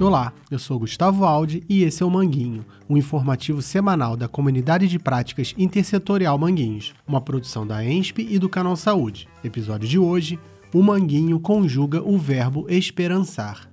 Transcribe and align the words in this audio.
Olá, 0.00 0.32
eu 0.50 0.58
sou 0.58 0.78
Gustavo 0.78 1.24
Aldi 1.24 1.62
e 1.68 1.84
esse 1.84 2.02
é 2.02 2.06
o 2.06 2.10
Manguinho, 2.10 2.64
um 2.88 2.96
informativo 2.96 3.62
semanal 3.62 4.16
da 4.16 4.26
Comunidade 4.26 4.88
de 4.88 4.98
Práticas 4.98 5.54
Intersetorial 5.56 6.36
Manguinhos, 6.36 6.92
uma 7.06 7.20
produção 7.20 7.66
da 7.66 7.84
ENSP 7.84 8.26
e 8.28 8.38
do 8.38 8.48
Canal 8.48 8.74
Saúde. 8.74 9.28
Episódio 9.44 9.88
de 9.88 9.98
hoje: 9.98 10.40
o 10.74 10.82
Manguinho 10.82 11.38
conjuga 11.38 12.02
o 12.02 12.18
verbo 12.18 12.66
esperançar. 12.68 13.70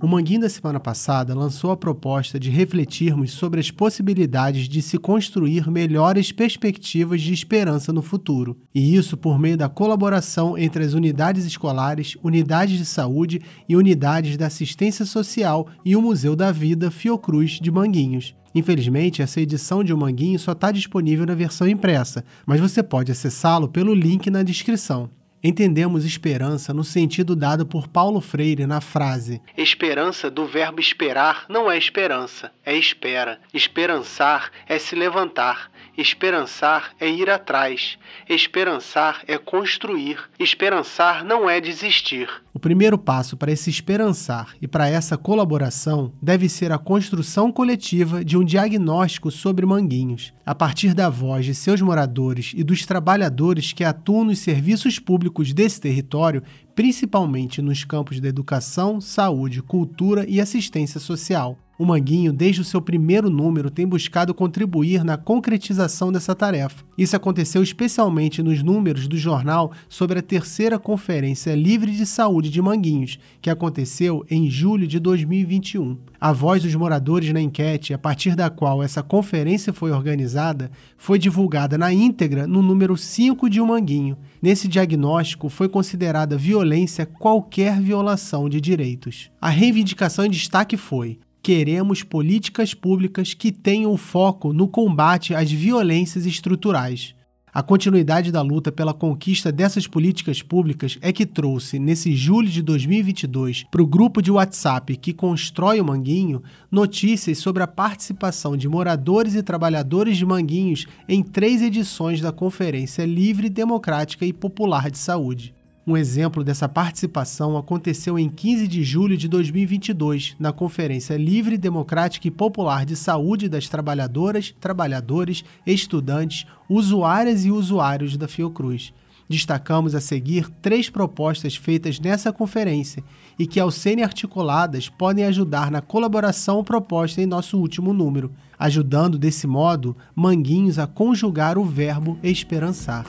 O 0.00 0.06
Manguinho 0.06 0.42
da 0.42 0.48
semana 0.48 0.78
passada 0.78 1.34
lançou 1.34 1.72
a 1.72 1.76
proposta 1.76 2.38
de 2.38 2.50
refletirmos 2.50 3.32
sobre 3.32 3.58
as 3.58 3.68
possibilidades 3.68 4.68
de 4.68 4.80
se 4.80 4.96
construir 4.96 5.68
melhores 5.68 6.30
perspectivas 6.30 7.20
de 7.20 7.32
esperança 7.32 7.92
no 7.92 8.00
futuro, 8.00 8.56
e 8.72 8.94
isso 8.94 9.16
por 9.16 9.40
meio 9.40 9.56
da 9.56 9.68
colaboração 9.68 10.56
entre 10.56 10.84
as 10.84 10.92
unidades 10.92 11.44
escolares, 11.44 12.16
unidades 12.22 12.78
de 12.78 12.84
saúde 12.84 13.40
e 13.68 13.74
unidades 13.74 14.36
da 14.36 14.46
assistência 14.46 15.04
social 15.04 15.66
e 15.84 15.96
o 15.96 16.02
Museu 16.02 16.36
da 16.36 16.52
Vida 16.52 16.92
Fiocruz 16.92 17.58
de 17.60 17.70
Manguinhos. 17.70 18.36
Infelizmente, 18.54 19.20
essa 19.20 19.40
edição 19.40 19.82
de 19.82 19.92
O 19.92 19.98
Manguinho 19.98 20.38
só 20.38 20.52
está 20.52 20.70
disponível 20.70 21.26
na 21.26 21.34
versão 21.34 21.66
impressa, 21.66 22.24
mas 22.46 22.60
você 22.60 22.84
pode 22.84 23.10
acessá-lo 23.10 23.68
pelo 23.68 23.94
link 23.94 24.30
na 24.30 24.44
descrição. 24.44 25.10
Entendemos 25.42 26.04
esperança 26.04 26.74
no 26.74 26.82
sentido 26.82 27.36
dado 27.36 27.64
por 27.64 27.86
Paulo 27.86 28.20
Freire 28.20 28.66
na 28.66 28.80
frase: 28.80 29.40
Esperança 29.56 30.28
do 30.28 30.46
verbo 30.46 30.80
esperar 30.80 31.46
não 31.48 31.70
é 31.70 31.78
esperança, 31.78 32.50
é 32.64 32.74
espera. 32.76 33.38
Esperançar 33.54 34.50
é 34.66 34.78
se 34.78 34.96
levantar. 34.96 35.70
Esperançar 35.98 36.92
é 37.00 37.10
ir 37.10 37.28
atrás. 37.28 37.98
Esperançar 38.28 39.24
é 39.26 39.36
construir. 39.36 40.16
Esperançar 40.38 41.24
não 41.24 41.50
é 41.50 41.60
desistir. 41.60 42.30
O 42.54 42.60
primeiro 42.60 42.96
passo 42.96 43.36
para 43.36 43.50
esse 43.50 43.68
esperançar 43.68 44.54
e 44.62 44.68
para 44.68 44.88
essa 44.88 45.18
colaboração 45.18 46.12
deve 46.22 46.48
ser 46.48 46.70
a 46.70 46.78
construção 46.78 47.50
coletiva 47.50 48.24
de 48.24 48.36
um 48.36 48.44
diagnóstico 48.44 49.28
sobre 49.28 49.66
Manguinhos, 49.66 50.32
a 50.46 50.54
partir 50.54 50.94
da 50.94 51.10
voz 51.10 51.44
de 51.44 51.52
seus 51.52 51.80
moradores 51.80 52.52
e 52.54 52.62
dos 52.62 52.86
trabalhadores 52.86 53.72
que 53.72 53.82
atuam 53.82 54.22
nos 54.22 54.38
serviços 54.38 55.00
públicos 55.00 55.52
desse 55.52 55.80
território, 55.80 56.44
principalmente 56.76 57.60
nos 57.60 57.82
campos 57.82 58.20
da 58.20 58.28
educação, 58.28 59.00
saúde, 59.00 59.62
cultura 59.62 60.24
e 60.28 60.40
assistência 60.40 61.00
social. 61.00 61.58
O 61.78 61.84
Manguinho, 61.84 62.32
desde 62.32 62.60
o 62.60 62.64
seu 62.64 62.82
primeiro 62.82 63.30
número, 63.30 63.70
tem 63.70 63.86
buscado 63.86 64.34
contribuir 64.34 65.04
na 65.04 65.16
concretização 65.16 66.10
dessa 66.10 66.34
tarefa. 66.34 66.82
Isso 66.98 67.14
aconteceu 67.14 67.62
especialmente 67.62 68.42
nos 68.42 68.64
números 68.64 69.06
do 69.06 69.16
jornal 69.16 69.70
sobre 69.88 70.18
a 70.18 70.22
terceira 70.22 70.76
Conferência 70.76 71.54
Livre 71.54 71.92
de 71.92 72.04
Saúde 72.04 72.50
de 72.50 72.60
Manguinhos, 72.60 73.20
que 73.40 73.48
aconteceu 73.48 74.26
em 74.28 74.50
julho 74.50 74.88
de 74.88 74.98
2021. 74.98 75.96
A 76.20 76.32
voz 76.32 76.64
dos 76.64 76.74
moradores 76.74 77.32
na 77.32 77.40
enquete, 77.40 77.94
a 77.94 77.98
partir 77.98 78.34
da 78.34 78.50
qual 78.50 78.82
essa 78.82 79.00
conferência 79.00 79.72
foi 79.72 79.92
organizada, 79.92 80.72
foi 80.96 81.16
divulgada 81.16 81.78
na 81.78 81.92
íntegra 81.92 82.44
no 82.44 82.60
número 82.60 82.96
5 82.96 83.48
de 83.48 83.60
O 83.60 83.66
Manguinho. 83.68 84.18
Nesse 84.42 84.66
diagnóstico 84.66 85.48
foi 85.48 85.68
considerada 85.68 86.36
violência 86.36 87.06
qualquer 87.06 87.80
violação 87.80 88.48
de 88.48 88.60
direitos. 88.60 89.30
A 89.40 89.48
reivindicação 89.48 90.24
em 90.24 90.30
destaque 90.30 90.76
foi: 90.76 91.20
queremos 91.42 92.02
políticas 92.02 92.74
públicas 92.74 93.34
que 93.34 93.50
tenham 93.52 93.96
foco 93.96 94.52
no 94.52 94.68
combate 94.68 95.34
às 95.34 95.50
violências 95.50 96.26
estruturais. 96.26 97.14
A 97.52 97.62
continuidade 97.62 98.30
da 98.30 98.42
luta 98.42 98.70
pela 98.70 98.92
conquista 98.92 99.50
dessas 99.50 99.86
políticas 99.86 100.42
públicas 100.42 100.98
é 101.00 101.12
que 101.12 101.26
trouxe, 101.26 101.78
nesse 101.78 102.14
julho 102.14 102.48
de 102.48 102.62
2022, 102.62 103.64
para 103.70 103.82
o 103.82 103.86
grupo 103.86 104.20
de 104.22 104.30
WhatsApp 104.30 104.96
que 104.96 105.12
constrói 105.12 105.80
o 105.80 105.84
Manguinho, 105.84 106.42
notícias 106.70 107.38
sobre 107.38 107.62
a 107.62 107.66
participação 107.66 108.56
de 108.56 108.68
moradores 108.68 109.34
e 109.34 109.42
trabalhadores 109.42 110.16
de 110.16 110.26
Manguinhos 110.26 110.86
em 111.08 111.22
três 111.22 111.62
edições 111.62 112.20
da 112.20 112.30
Conferência 112.30 113.04
Livre, 113.04 113.48
Democrática 113.48 114.26
e 114.26 114.32
Popular 114.32 114.90
de 114.90 114.98
Saúde. 114.98 115.57
Um 115.88 115.96
exemplo 115.96 116.44
dessa 116.44 116.68
participação 116.68 117.56
aconteceu 117.56 118.18
em 118.18 118.28
15 118.28 118.68
de 118.68 118.84
julho 118.84 119.16
de 119.16 119.26
2022, 119.26 120.36
na 120.38 120.52
Conferência 120.52 121.16
Livre, 121.16 121.56
Democrática 121.56 122.28
e 122.28 122.30
Popular 122.30 122.84
de 122.84 122.94
Saúde 122.94 123.48
das 123.48 123.70
Trabalhadoras, 123.70 124.54
Trabalhadores, 124.60 125.42
Estudantes, 125.66 126.44
Usuárias 126.68 127.46
e 127.46 127.50
Usuários 127.50 128.18
da 128.18 128.28
Fiocruz. 128.28 128.92
Destacamos 129.30 129.94
a 129.94 130.00
seguir 130.02 130.50
três 130.60 130.90
propostas 130.90 131.56
feitas 131.56 131.98
nessa 131.98 132.30
conferência 132.34 133.02
e 133.38 133.46
que, 133.46 133.58
ao 133.58 133.70
serem 133.70 134.04
articuladas, 134.04 134.90
podem 134.90 135.24
ajudar 135.24 135.70
na 135.70 135.80
colaboração 135.80 136.62
proposta 136.62 137.22
em 137.22 137.26
nosso 137.26 137.56
último 137.58 137.94
número, 137.94 138.30
ajudando 138.58 139.18
desse 139.18 139.46
modo 139.46 139.96
Manguinhos 140.14 140.78
a 140.78 140.86
conjugar 140.86 141.56
o 141.56 141.64
verbo 141.64 142.18
esperançar. 142.22 143.06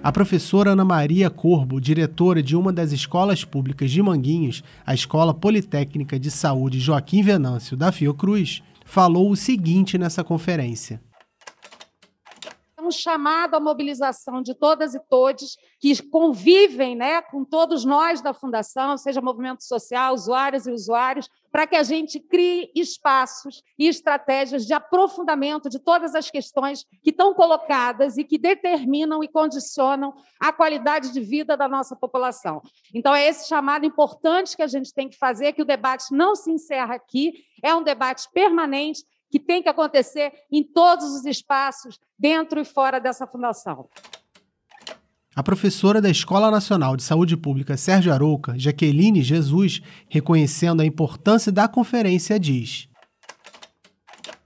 A 0.00 0.12
professora 0.12 0.70
Ana 0.70 0.84
Maria 0.84 1.28
Corbo, 1.28 1.80
diretora 1.80 2.40
de 2.40 2.54
uma 2.54 2.72
das 2.72 2.92
escolas 2.92 3.44
públicas 3.44 3.90
de 3.90 4.00
Manguinhos, 4.00 4.62
a 4.86 4.94
Escola 4.94 5.34
Politécnica 5.34 6.18
de 6.20 6.30
Saúde 6.30 6.78
Joaquim 6.78 7.20
Venâncio 7.20 7.76
da 7.76 7.90
Fiocruz, 7.90 8.62
falou 8.84 9.28
o 9.28 9.36
seguinte 9.36 9.98
nessa 9.98 10.22
conferência 10.22 11.00
um 12.80 12.90
chamado 12.90 13.54
à 13.54 13.60
mobilização 13.60 14.40
de 14.40 14.54
todas 14.54 14.94
e 14.94 15.00
todos 15.08 15.56
que 15.80 16.00
convivem 16.08 16.94
né, 16.94 17.20
com 17.22 17.44
todos 17.44 17.84
nós 17.84 18.20
da 18.20 18.32
Fundação, 18.32 18.96
seja 18.96 19.20
movimento 19.20 19.64
social, 19.64 20.14
usuários 20.14 20.66
e 20.66 20.70
usuários, 20.70 21.28
para 21.50 21.66
que 21.66 21.76
a 21.76 21.82
gente 21.82 22.20
crie 22.20 22.70
espaços 22.74 23.62
e 23.78 23.88
estratégias 23.88 24.66
de 24.66 24.74
aprofundamento 24.74 25.68
de 25.68 25.78
todas 25.78 26.14
as 26.14 26.30
questões 26.30 26.84
que 27.02 27.10
estão 27.10 27.34
colocadas 27.34 28.16
e 28.16 28.24
que 28.24 28.38
determinam 28.38 29.24
e 29.24 29.28
condicionam 29.28 30.14
a 30.38 30.52
qualidade 30.52 31.12
de 31.12 31.20
vida 31.20 31.56
da 31.56 31.66
nossa 31.66 31.96
população. 31.96 32.62
Então, 32.94 33.14
é 33.14 33.26
esse 33.26 33.48
chamado 33.48 33.86
importante 33.86 34.56
que 34.56 34.62
a 34.62 34.66
gente 34.66 34.92
tem 34.92 35.08
que 35.08 35.16
fazer, 35.16 35.52
que 35.52 35.62
o 35.62 35.66
debate 35.66 36.12
não 36.12 36.36
se 36.36 36.50
encerra 36.50 36.94
aqui, 36.94 37.32
é 37.62 37.74
um 37.74 37.82
debate 37.82 38.28
permanente 38.32 39.02
que 39.30 39.38
tem 39.38 39.62
que 39.62 39.68
acontecer 39.68 40.32
em 40.50 40.62
todos 40.62 41.04
os 41.14 41.24
espaços, 41.24 41.98
dentro 42.18 42.60
e 42.60 42.64
fora 42.64 43.00
dessa 43.00 43.26
fundação. 43.26 43.88
A 45.34 45.42
professora 45.42 46.00
da 46.00 46.10
Escola 46.10 46.50
Nacional 46.50 46.96
de 46.96 47.02
Saúde 47.04 47.36
Pública 47.36 47.76
Sérgio 47.76 48.12
Arouca, 48.12 48.58
Jaqueline 48.58 49.22
Jesus, 49.22 49.80
reconhecendo 50.08 50.80
a 50.82 50.84
importância 50.84 51.52
da 51.52 51.68
conferência, 51.68 52.40
diz: 52.40 52.88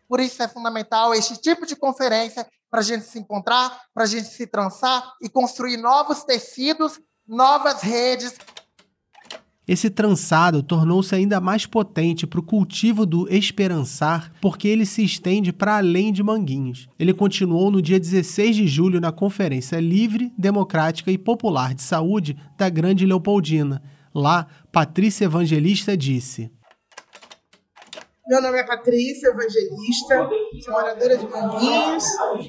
Por 0.07 0.21
isso 0.21 0.43
é 0.43 0.49
fundamental 0.49 1.15
este 1.15 1.41
tipo 1.41 1.65
de 1.65 1.77
conferência 1.77 2.47
para 2.71 2.81
a 2.81 2.83
gente 2.83 3.05
se 3.05 3.19
encontrar, 3.19 3.81
para 3.95 4.05
a 4.05 4.07
gente 4.07 4.29
se 4.29 4.47
trançar 4.47 5.15
e 5.23 5.31
construir 5.31 5.79
novos 5.79 6.25
tecidos, 6.25 7.01
novas 7.27 7.81
redes 7.81 8.35
esse 9.67 9.89
trançado 9.89 10.63
tornou-se 10.63 11.15
ainda 11.15 11.41
mais 11.41 11.67
potente 11.67 12.27
para 12.27 12.41
o 12.41 12.43
cultivo 12.43 13.07
do 13.07 13.33
esperançar, 13.33 14.33
porque 14.41 14.67
ele 14.67 14.85
se 14.85 15.05
estende 15.05 15.53
para 15.53 15.77
além 15.77 16.13
de 16.13 16.23
Manguinhos. 16.23 16.89
Ele 16.99 17.15
continuou 17.15 17.71
no 17.71 17.81
dia 17.81 18.01
16 18.01 18.57
de 18.57 18.67
julho 18.67 19.01
na 19.01 19.13
Conferência 19.13 19.79
Livre, 19.79 20.33
Democrática 20.37 21.13
e 21.13 21.19
Popular 21.19 21.75
de 21.75 21.83
Saúde 21.83 22.37
da 22.59 22.69
Grande 22.69 23.07
Leopoldina. 23.07 23.81
Lá, 24.13 24.47
Patrícia 24.73 25.27
Evangelista 25.27 25.97
disse: 25.97 26.51
meu 28.29 28.41
nome 28.41 28.57
é 28.57 28.63
Patrícia 28.63 29.29
Evangelista, 29.29 30.29
sou 30.65 30.73
moradora 30.73 31.17
de 31.17 31.27
Manguinhos, 31.29 32.05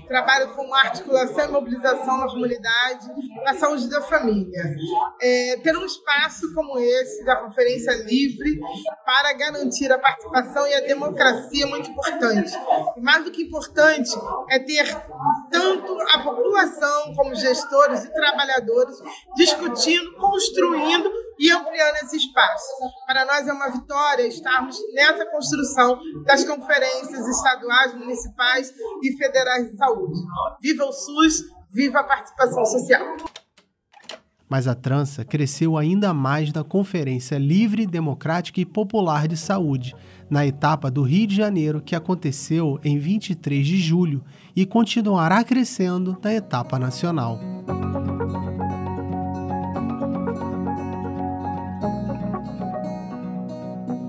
trabalho 0.08 0.54
com 0.54 0.72
articulação 0.74 1.46
e 1.46 1.52
mobilização 1.52 2.18
na 2.20 2.28
comunidade 2.28 3.08
na 3.44 3.56
saúde 3.56 3.90
da 3.90 4.00
família. 4.02 4.76
É, 5.20 5.58
ter 5.64 5.76
um 5.76 5.84
espaço 5.84 6.54
como 6.54 6.78
esse, 6.78 7.26
da 7.26 7.38
Conferência 7.38 7.92
Livre, 8.04 8.60
para 9.04 9.34
garantir 9.34 9.92
a 9.92 9.98
participação 9.98 10.68
e 10.68 10.76
a 10.76 10.82
democracia 10.82 11.66
é 11.66 11.68
muito 11.68 11.90
importante. 11.90 12.52
E 12.96 13.02
mais 13.02 13.24
do 13.24 13.32
que 13.32 13.42
importante 13.42 14.12
é 14.52 14.60
ter 14.60 14.86
tanto 15.52 15.98
a 16.14 16.20
população 16.20 17.16
como 17.16 17.34
gestores 17.34 18.06
e 18.06 18.14
trabalhadores 18.14 18.96
discutindo, 19.36 20.14
construindo 20.18 21.23
e 21.40 21.52
ampliando 21.52 21.96
esse 22.04 22.18
espaço. 22.18 22.68
Para 23.06 23.26
nós 23.26 23.48
é 23.48 23.54
uma 23.54 23.70
vitória 23.70 24.28
estarmos 24.28 24.78
nessa 24.94 25.26
construção 25.26 26.00
das 26.26 26.44
conferências 26.44 27.28
estaduais, 27.28 27.94
municipais 27.96 28.72
e 29.02 29.18
federais 29.18 29.72
de 29.72 29.78
saúde. 29.78 30.20
Viva 30.62 30.86
o 30.86 30.92
SUS, 30.92 31.44
viva 31.72 32.00
a 32.00 32.04
participação 32.04 32.66
social! 32.66 33.18
Mas 34.50 34.68
a 34.68 34.76
trança 34.76 35.26
cresceu 35.26 35.78
ainda 35.78 36.14
mais 36.14 36.54
na 36.54 36.64
Conferência 36.64 37.40
Livre, 37.40 37.88
Democrática 37.88 38.62
e 38.62 38.66
Popular 38.66 39.28
de 39.28 39.36
Saúde, 39.36 39.96
na 40.30 40.46
etapa 40.46 40.92
do 40.92 41.02
Rio 41.02 41.26
de 41.26 41.36
Janeiro, 41.36 41.82
que 41.82 41.96
aconteceu 41.96 42.80
em 42.84 43.00
23 43.00 43.66
de 43.66 43.78
julho 43.78 44.24
e 44.56 44.64
continuará 44.64 45.44
crescendo 45.44 46.16
na 46.24 46.34
etapa 46.34 46.78
nacional. 46.78 47.40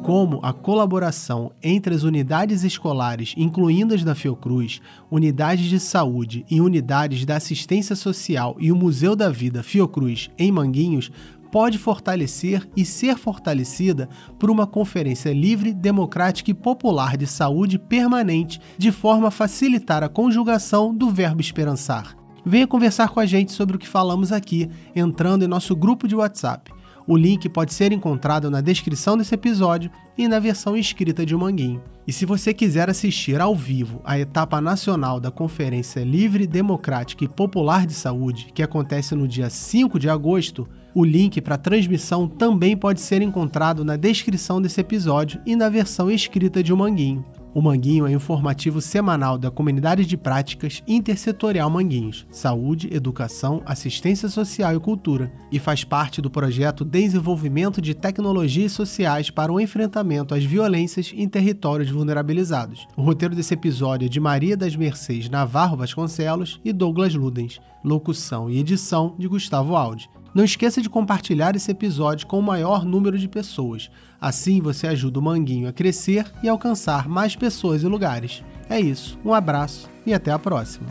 Como 0.05 0.39
a 0.43 0.53
colaboração 0.53 1.51
entre 1.63 1.95
as 1.95 2.03
unidades 2.03 2.63
escolares, 2.63 3.33
incluindo 3.39 3.95
as 3.95 4.05
da 4.05 4.15
Fiocruz, 4.15 4.83
unidades 5.11 5.65
de 5.65 5.81
saúde 5.81 6.45
e 6.51 6.61
unidades 6.61 7.25
da 7.25 7.37
assistência 7.37 7.97
social 7.97 8.55
e 8.61 8.71
o 8.71 8.77
Museu 8.77 9.17
da 9.17 9.31
Vida 9.31 9.63
Fiocruz 9.63 10.29
em 10.37 10.53
Manguinhos 10.53 11.11
pode 11.51 11.79
fortalecer 11.79 12.69
e 12.77 12.85
ser 12.85 13.17
fortalecida 13.17 14.07
por 14.39 14.51
uma 14.51 14.67
conferência 14.67 15.33
livre, 15.33 15.73
democrática 15.73 16.51
e 16.51 16.55
popular 16.55 17.17
de 17.17 17.27
saúde 17.27 17.79
permanente, 17.79 18.61
de 18.77 18.93
forma 18.93 19.29
a 19.29 19.31
facilitar 19.31 20.03
a 20.03 20.09
conjugação 20.11 20.95
do 20.95 21.09
verbo 21.09 21.41
esperançar. 21.41 22.15
Venha 22.45 22.67
conversar 22.67 23.09
com 23.09 23.21
a 23.21 23.25
gente 23.25 23.53
sobre 23.53 23.77
o 23.77 23.79
que 23.79 23.89
falamos 23.89 24.33
aqui, 24.33 24.69
entrando 24.95 25.47
em 25.47 25.49
nosso 25.49 25.75
grupo 25.75 26.07
de 26.07 26.15
WhatsApp. 26.15 26.74
O 27.07 27.17
link 27.17 27.49
pode 27.51 27.75
ser 27.75 27.93
encontrado 27.93 28.51
na 28.51 28.63
descrição 28.63 29.17
desse 29.17 29.35
episódio 29.35 29.91
e 30.17 30.27
na 30.27 30.39
versão 30.39 30.75
escrita 30.75 31.27
de 31.27 31.37
Manguinho. 31.37 31.83
E 32.07 32.13
se 32.13 32.25
você 32.25 32.55
quiser 32.55 32.89
assistir 32.89 33.41
ao 33.41 33.55
vivo 33.55 34.01
a 34.05 34.19
etapa 34.19 34.61
nacional 34.61 35.21
da 35.21 35.31
Conferência 35.31 36.01
Livre, 36.01 36.47
Democrática 36.47 37.25
e 37.25 37.29
Popular 37.29 37.87
de 37.87 37.93
Saúde, 37.93 38.49
que 38.55 38.63
acontece 38.63 39.15
no 39.15 39.29
dia 39.29 39.51
5 39.51 39.99
de 39.99 40.09
agosto, 40.09 40.67
o 40.95 41.05
link 41.05 41.41
para 41.43 41.57
a 41.57 41.59
transmissão 41.59 42.27
também 42.27 42.77
pode 42.77 43.01
ser 43.01 43.21
encontrado 43.21 43.85
na 43.85 43.97
descrição 43.97 44.63
desse 44.63 44.81
episódio 44.81 45.41
e 45.45 45.55
na 45.55 45.69
versão 45.69 46.11
escrita 46.11 46.63
de 46.63 46.73
Manguinho. 46.73 47.25
O 47.55 47.63
Manguinho 47.63 48.05
é 48.05 48.13
informativo 48.13 48.81
semanal 48.81 49.39
da 49.39 49.49
Comunidade 49.49 50.05
de 50.05 50.17
Práticas 50.17 50.83
Intersetorial 50.89 51.71
Manguinhos, 51.71 52.27
Saúde, 52.29 52.93
Educação, 52.93 53.63
Assistência 53.65 54.29
Social 54.29 54.75
e 54.75 54.81
Cultura, 54.81 55.33
e 55.53 55.61
faz 55.61 55.85
parte 55.85 56.21
do 56.21 56.29
projeto 56.29 56.85
Desenvolvimento 56.85 57.81
de 57.81 57.95
Tecnologias 57.95 58.73
Sociais 58.73 59.31
para 59.31 59.53
o 59.53 59.61
Enfrentamento 59.61 60.35
às 60.35 60.45
Violências 60.45 61.13
em 61.15 61.29
Territórios 61.29 61.89
Vulnerabilizados. 61.89 62.89
O 62.97 63.03
roteiro 63.03 63.37
desse 63.37 63.55
episódio 63.55 64.07
é 64.07 64.09
de 64.09 64.19
Maria 64.19 64.57
das 64.57 64.75
Mercês 64.75 65.31
Navarro 65.31 65.77
Vasconcelos 65.77 66.61
e 66.65 66.73
Douglas 66.73 67.15
Ludens, 67.15 67.61
locução 67.85 68.51
e 68.51 68.59
edição 68.59 69.15
de 69.17 69.29
Gustavo 69.29 69.77
Aldi. 69.77 70.11
Não 70.35 70.45
esqueça 70.45 70.83
de 70.83 70.91
compartilhar 70.91 71.55
esse 71.55 71.71
episódio 71.71 72.27
com 72.27 72.39
o 72.39 72.43
maior 72.43 72.85
número 72.85 73.17
de 73.17 73.29
pessoas. 73.29 73.89
Assim 74.21 74.61
você 74.61 74.89
ajuda 74.89 75.21
o 75.21 75.23
Manguinho 75.23 75.69
a 75.69 75.73
crescer 75.73 76.27
e 76.43 76.49
alcançar 76.49 77.09
mais 77.09 77.37
pessoas 77.37 77.83
e 77.83 77.87
lugares. 77.87 78.43
É 78.69 78.81
isso, 78.81 79.17
um 79.25 79.33
abraço 79.33 79.89
e 80.05 80.13
até 80.13 80.33
a 80.33 80.39
próxima. 80.39 80.89